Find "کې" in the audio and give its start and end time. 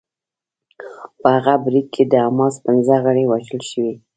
1.95-2.03